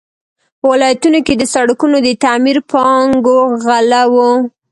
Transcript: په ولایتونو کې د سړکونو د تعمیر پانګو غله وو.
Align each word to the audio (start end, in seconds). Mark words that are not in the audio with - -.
په 0.59 0.65
ولایتونو 0.71 1.19
کې 1.25 1.33
د 1.37 1.43
سړکونو 1.53 1.97
د 2.05 2.09
تعمیر 2.23 2.57
پانګو 2.71 3.39
غله 3.65 4.01
وو. 4.13 4.29